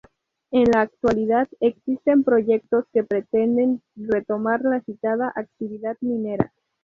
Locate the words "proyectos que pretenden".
2.23-3.83